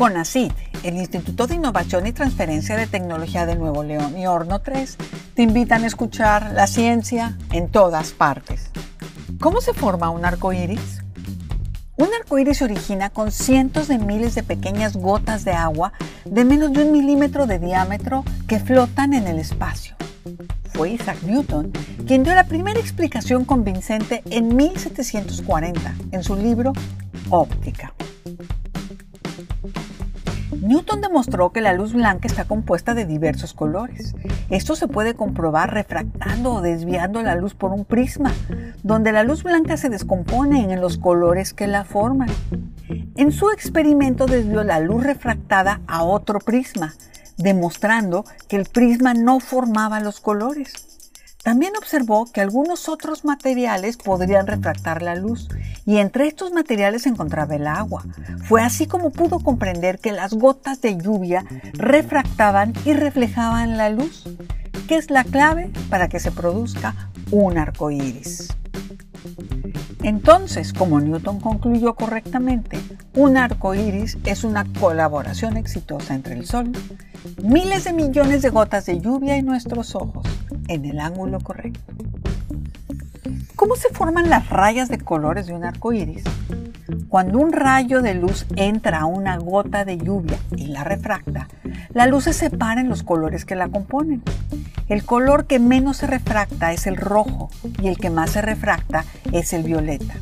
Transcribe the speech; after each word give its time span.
CONACIT, 0.00 0.54
el 0.82 0.96
Instituto 0.96 1.46
de 1.46 1.56
Innovación 1.56 2.06
y 2.06 2.14
Transferencia 2.14 2.74
de 2.74 2.86
Tecnología 2.86 3.44
de 3.44 3.54
Nuevo 3.54 3.82
León 3.82 4.16
y 4.16 4.26
Horno 4.26 4.60
3 4.60 4.96
te 5.34 5.42
invitan 5.42 5.84
a 5.84 5.88
escuchar 5.88 6.52
la 6.54 6.66
ciencia 6.66 7.36
en 7.52 7.68
todas 7.68 8.12
partes. 8.12 8.70
¿Cómo 9.40 9.60
se 9.60 9.74
forma 9.74 10.08
un 10.08 10.24
arco 10.24 10.54
iris? 10.54 11.02
Un 11.98 12.08
arco 12.18 12.38
iris 12.38 12.56
se 12.56 12.64
origina 12.64 13.10
con 13.10 13.30
cientos 13.30 13.88
de 13.88 13.98
miles 13.98 14.34
de 14.34 14.42
pequeñas 14.42 14.96
gotas 14.96 15.44
de 15.44 15.52
agua 15.52 15.92
de 16.24 16.46
menos 16.46 16.72
de 16.72 16.84
un 16.84 16.92
milímetro 16.92 17.46
de 17.46 17.58
diámetro 17.58 18.24
que 18.48 18.58
flotan 18.58 19.12
en 19.12 19.26
el 19.26 19.38
espacio. 19.38 19.96
Fue 20.72 20.92
Isaac 20.92 21.18
Newton 21.24 21.72
quien 22.06 22.22
dio 22.22 22.34
la 22.34 22.44
primera 22.44 22.80
explicación 22.80 23.44
convincente 23.44 24.22
en 24.30 24.56
1740 24.56 25.94
en 26.12 26.24
su 26.24 26.36
libro 26.36 26.72
Óptica. 27.28 27.92
Newton 30.60 31.00
demostró 31.00 31.52
que 31.52 31.62
la 31.62 31.72
luz 31.72 31.94
blanca 31.94 32.28
está 32.28 32.44
compuesta 32.44 32.92
de 32.92 33.06
diversos 33.06 33.54
colores. 33.54 34.14
Esto 34.50 34.76
se 34.76 34.88
puede 34.88 35.14
comprobar 35.14 35.72
refractando 35.72 36.52
o 36.52 36.60
desviando 36.60 37.22
la 37.22 37.34
luz 37.34 37.54
por 37.54 37.72
un 37.72 37.86
prisma, 37.86 38.32
donde 38.82 39.12
la 39.12 39.24
luz 39.24 39.42
blanca 39.42 39.78
se 39.78 39.88
descompone 39.88 40.70
en 40.72 40.80
los 40.80 40.98
colores 40.98 41.54
que 41.54 41.66
la 41.66 41.84
forman. 41.84 42.28
En 43.16 43.32
su 43.32 43.50
experimento 43.50 44.26
desvió 44.26 44.62
la 44.62 44.80
luz 44.80 45.02
refractada 45.02 45.80
a 45.86 46.02
otro 46.02 46.40
prisma, 46.40 46.94
demostrando 47.38 48.26
que 48.46 48.56
el 48.56 48.66
prisma 48.66 49.14
no 49.14 49.40
formaba 49.40 50.00
los 50.00 50.20
colores. 50.20 50.99
También 51.42 51.72
observó 51.78 52.26
que 52.30 52.42
algunos 52.42 52.88
otros 52.90 53.24
materiales 53.24 53.96
podrían 53.96 54.46
refractar 54.46 55.00
la 55.00 55.14
luz 55.14 55.48
y 55.86 55.96
entre 55.96 56.26
estos 56.26 56.52
materiales 56.52 57.02
se 57.02 57.08
encontraba 57.08 57.56
el 57.56 57.66
agua. 57.66 58.04
Fue 58.44 58.62
así 58.62 58.86
como 58.86 59.10
pudo 59.10 59.40
comprender 59.40 59.98
que 59.98 60.12
las 60.12 60.34
gotas 60.34 60.82
de 60.82 60.98
lluvia 60.98 61.44
refractaban 61.72 62.74
y 62.84 62.92
reflejaban 62.92 63.78
la 63.78 63.88
luz, 63.88 64.24
que 64.86 64.96
es 64.96 65.10
la 65.10 65.24
clave 65.24 65.70
para 65.88 66.08
que 66.08 66.20
se 66.20 66.30
produzca 66.30 66.94
un 67.30 67.56
arco 67.56 67.90
iris. 67.90 68.48
Entonces, 70.02 70.74
como 70.74 71.00
Newton 71.00 71.40
concluyó 71.40 71.94
correctamente, 71.94 72.78
un 73.14 73.38
arco 73.38 73.74
iris 73.74 74.18
es 74.24 74.44
una 74.44 74.66
colaboración 74.78 75.56
exitosa 75.56 76.14
entre 76.14 76.34
el 76.34 76.46
Sol, 76.46 76.72
miles 77.42 77.84
de 77.84 77.94
millones 77.94 78.42
de 78.42 78.50
gotas 78.50 78.84
de 78.86 79.00
lluvia 79.00 79.38
y 79.38 79.42
nuestros 79.42 79.94
ojos 79.94 80.26
en 80.70 80.84
el 80.84 81.00
ángulo 81.00 81.40
correcto. 81.40 81.80
¿Cómo 83.56 83.74
se 83.74 83.90
forman 83.90 84.30
las 84.30 84.48
rayas 84.48 84.88
de 84.88 84.98
colores 84.98 85.46
de 85.46 85.52
un 85.52 85.64
arco 85.64 85.92
iris? 85.92 86.24
Cuando 87.08 87.40
un 87.40 87.52
rayo 87.52 88.02
de 88.02 88.14
luz 88.14 88.46
entra 88.54 89.00
a 89.00 89.04
una 89.06 89.36
gota 89.36 89.84
de 89.84 89.98
lluvia 89.98 90.38
y 90.56 90.68
la 90.68 90.84
refracta, 90.84 91.48
la 91.92 92.06
luz 92.06 92.24
se 92.24 92.32
separa 92.32 92.80
en 92.80 92.88
los 92.88 93.02
colores 93.02 93.44
que 93.44 93.56
la 93.56 93.68
componen. 93.68 94.22
El 94.88 95.04
color 95.04 95.46
que 95.46 95.58
menos 95.58 95.98
se 95.98 96.06
refracta 96.06 96.72
es 96.72 96.86
el 96.86 96.96
rojo 96.96 97.50
y 97.82 97.88
el 97.88 97.98
que 97.98 98.10
más 98.10 98.30
se 98.30 98.40
refracta 98.40 99.04
es 99.32 99.52
el 99.52 99.64
violeta. 99.64 100.14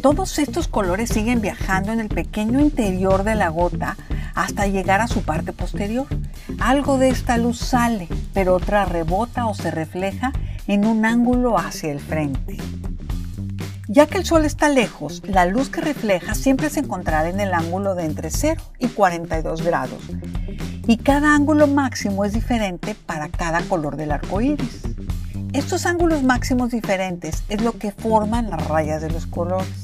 Todos 0.00 0.38
estos 0.38 0.66
colores 0.66 1.10
siguen 1.10 1.40
viajando 1.40 1.92
en 1.92 2.00
el 2.00 2.08
pequeño 2.08 2.60
interior 2.60 3.22
de 3.22 3.36
la 3.36 3.48
gota 3.48 3.96
hasta 4.34 4.66
llegar 4.66 5.00
a 5.00 5.08
su 5.08 5.22
parte 5.22 5.52
posterior. 5.52 6.06
Algo 6.60 6.98
de 6.98 7.08
esta 7.08 7.36
luz 7.36 7.58
sale, 7.58 8.08
pero 8.32 8.54
otra 8.54 8.84
rebota 8.84 9.46
o 9.46 9.54
se 9.54 9.70
refleja 9.70 10.32
en 10.66 10.86
un 10.86 11.04
ángulo 11.04 11.58
hacia 11.58 11.92
el 11.92 12.00
frente. 12.00 12.56
Ya 13.86 14.06
que 14.06 14.16
el 14.16 14.24
Sol 14.24 14.46
está 14.46 14.68
lejos, 14.70 15.22
la 15.26 15.44
luz 15.44 15.68
que 15.68 15.82
refleja 15.82 16.34
siempre 16.34 16.70
se 16.70 16.80
encontrará 16.80 17.28
en 17.28 17.38
el 17.38 17.52
ángulo 17.52 17.94
de 17.94 18.06
entre 18.06 18.30
0 18.30 18.62
y 18.78 18.88
42 18.88 19.62
grados. 19.62 20.02
Y 20.86 20.96
cada 20.96 21.34
ángulo 21.34 21.66
máximo 21.66 22.24
es 22.24 22.32
diferente 22.32 22.94
para 22.94 23.28
cada 23.28 23.60
color 23.62 23.96
del 23.96 24.12
arco 24.12 24.40
iris. 24.40 24.82
Estos 25.52 25.86
ángulos 25.86 26.22
máximos 26.22 26.70
diferentes 26.70 27.44
es 27.48 27.62
lo 27.62 27.78
que 27.78 27.92
forman 27.92 28.50
las 28.50 28.66
rayas 28.68 29.02
de 29.02 29.10
los 29.10 29.26
colores. 29.26 29.83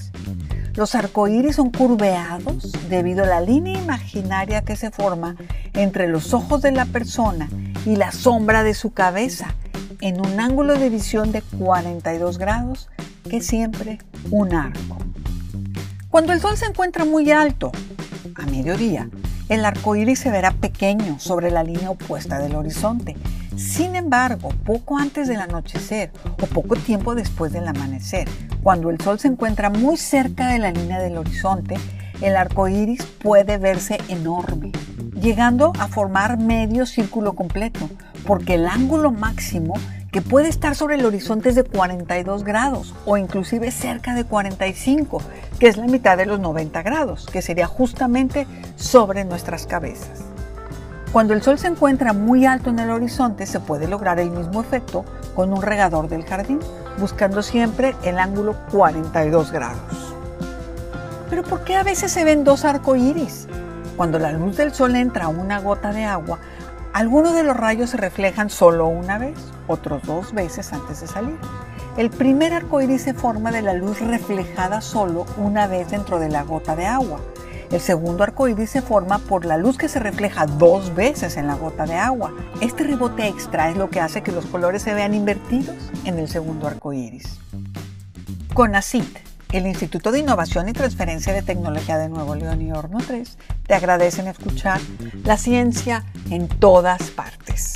Los 0.81 0.95
arcoíris 0.95 1.57
son 1.57 1.71
curveados 1.71 2.73
debido 2.89 3.25
a 3.25 3.27
la 3.27 3.43
línea 3.43 3.79
imaginaria 3.79 4.63
que 4.63 4.77
se 4.77 4.91
forma 4.91 5.37
entre 5.75 6.09
los 6.09 6.33
ojos 6.33 6.63
de 6.63 6.73
la 6.73 6.87
persona 6.87 7.51
y 7.85 7.97
la 7.97 8.13
sombra 8.13 8.63
de 8.63 8.73
su 8.73 8.91
cabeza 8.95 9.55
en 10.01 10.19
un 10.23 10.41
ángulo 10.41 10.79
de 10.79 10.89
visión 10.89 11.33
de 11.33 11.43
42 11.43 12.39
grados, 12.39 12.89
que 13.29 13.37
es 13.37 13.47
siempre 13.47 13.99
un 14.31 14.55
arco. 14.55 14.97
Cuando 16.09 16.33
el 16.33 16.41
sol 16.41 16.57
se 16.57 16.65
encuentra 16.65 17.05
muy 17.05 17.31
alto, 17.31 17.73
a 18.35 18.47
mediodía, 18.47 19.11
el 19.51 19.67
arco 19.67 19.97
iris 19.97 20.21
se 20.21 20.31
verá 20.31 20.53
pequeño 20.53 21.19
sobre 21.19 21.51
la 21.51 21.63
línea 21.63 21.91
opuesta 21.91 22.39
del 22.39 22.57
horizonte. 22.57 23.19
Sin 23.57 23.97
embargo, 23.97 24.51
poco 24.65 24.99
antes 24.99 25.29
del 25.29 25.41
anochecer 25.41 26.11
o 26.43 26.47
poco 26.47 26.77
tiempo 26.77 27.15
después 27.15 27.53
del 27.53 27.69
amanecer, 27.69 28.29
cuando 28.63 28.91
el 28.91 29.01
sol 29.01 29.19
se 29.19 29.29
encuentra 29.29 29.71
muy 29.71 29.97
cerca 29.97 30.49
de 30.49 30.59
la 30.59 30.71
línea 30.71 31.01
del 31.01 31.19
horizonte, 31.19 31.77
el 32.21 32.37
arco 32.37 32.69
iris 32.69 33.05
puede 33.05 33.59
verse 33.59 33.99
enorme, 34.09 34.73
llegando 35.15 35.73
a 35.79 35.89
formar 35.89 36.39
medio 36.39 36.87
círculo 36.87 37.35
completo, 37.35 37.89
porque 38.27 38.55
el 38.55 38.67
ángulo 38.67 39.11
máximo 39.11 39.75
que 40.13 40.23
puede 40.23 40.49
estar 40.49 40.75
sobre 40.75 40.97
el 40.97 41.07
horizonte 41.07 41.51
es 41.51 41.55
de 41.55 41.65
42 41.65 42.45
grados 42.45 42.95
o 43.07 43.17
inclusive 43.17 43.71
cerca 43.71 44.15
de 44.15 44.25
45, 44.25 45.23
que 45.59 45.69
es 45.69 45.77
la 45.77 45.87
mitad 45.87 46.17
de 46.17 46.27
los 46.27 46.41
90 46.41 46.83
grados, 46.83 47.27
que 47.27 47.43
sería 47.43 47.67
justamente 47.67 48.47
sobre 48.77 49.25
nuestras 49.25 49.67
cabezas. 49.67 50.30
Cuando 51.13 51.35
el 51.35 51.43
sol 51.43 51.59
se 51.59 51.67
encuentra 51.67 52.13
muy 52.13 52.47
alto 52.47 52.71
en 52.71 52.79
el 52.79 52.91
horizonte, 52.91 53.45
se 53.45 53.59
puede 53.59 53.89
lograr 53.89 54.21
el 54.21 54.31
mismo 54.31 54.61
efecto 54.61 55.05
con 55.35 55.53
un 55.53 55.61
regador 55.61 56.09
del 56.09 56.25
jardín, 56.25 56.61
buscando 56.99 57.43
siempre 57.43 57.97
el 58.05 58.21
ángulo 58.21 58.55
42 58.71 59.51
grados. 59.51 60.15
Pero 61.29 61.43
¿por 61.43 61.65
qué 61.65 61.75
a 61.75 61.83
veces 61.83 62.13
se 62.13 62.23
ven 62.23 62.45
dos 62.45 62.65
arcoíris? 62.65 63.49
Cuando 63.97 64.21
la 64.21 64.31
luz 64.31 64.57
del 64.57 64.73
sol 64.73 64.95
entra 64.95 65.25
a 65.25 65.29
una 65.29 65.59
gota 65.59 65.93
de 65.93 66.05
agua, 66.05 66.39
algunos 66.93 67.35
de 67.35 67.43
los 67.43 67.57
rayos 67.57 67.91
se 67.91 67.97
reflejan 67.97 68.49
solo 68.49 68.87
una 68.87 69.19
vez, 69.19 69.37
otros 69.67 70.03
dos 70.05 70.33
veces 70.33 70.73
antes 70.73 71.01
de 71.01 71.09
salir. 71.09 71.39
El 71.97 72.11
primer 72.11 72.53
arcoíris 72.53 73.03
se 73.03 73.15
forma 73.15 73.51
de 73.51 73.63
la 73.63 73.75
luz 73.75 74.01
reflejada 74.01 74.81
solo 74.81 75.27
una 75.37 75.67
vez 75.67 75.91
dentro 75.91 76.21
de 76.21 76.29
la 76.29 76.45
gota 76.45 76.77
de 76.77 76.87
agua. 76.87 77.19
El 77.71 77.81
segundo 77.81 78.25
arco 78.25 78.49
iris 78.49 78.71
se 78.71 78.83
forma 78.83 79.19
por 79.19 79.45
la 79.45 79.57
luz 79.57 79.79
que 79.79 79.89
se 79.89 80.01
refleja 80.01 80.47
dos 80.47 80.93
veces 80.95 81.37
en 81.37 81.47
la 81.47 81.55
gota 81.55 81.87
de 81.87 81.95
agua. 81.95 82.35
Este 82.61 82.83
rebote 82.83 83.29
extra 83.29 83.71
es 83.71 83.77
lo 83.77 83.91
que 83.91 84.01
hace 84.01 84.23
que 84.23 84.33
los 84.33 84.45
colores 84.47 84.83
se 84.83 84.93
vean 84.93 85.15
invertidos 85.15 85.77
en 86.05 86.19
el 86.19 86.29
segundo 86.29 86.67
arco 86.67 86.93
iris. 86.93 87.39
CONACIT, 88.55 89.19
el 89.53 89.69
Instituto 89.69 90.11
de 90.11 90.19
Innovación 90.19 90.69
y 90.69 90.73
Transferencia 90.73 91.33
de 91.33 91.43
Tecnología 91.43 91.97
de 91.97 92.09
Nuevo 92.09 92.35
León 92.35 92.61
y 92.61 92.73
Horno 92.73 92.99
3, 93.07 93.39
te 93.69 93.75
agradecen 93.75 94.27
escuchar 94.27 94.81
la 95.23 95.37
ciencia 95.37 96.05
en 96.29 96.49
todas 96.49 97.11
partes. 97.11 97.75